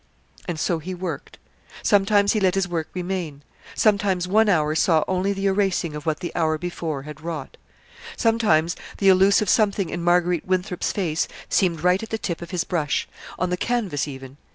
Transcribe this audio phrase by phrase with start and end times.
[0.47, 1.37] And so he worked.
[1.83, 3.43] Sometimes he let his work remain.
[3.75, 7.55] Sometimes one hour saw only the erasing of what the hour before had wrought.
[8.17, 12.63] Sometimes the elusive something in Marguerite Winthrop's face seemed right at the tip of his
[12.63, 14.37] brush on the canvas, even.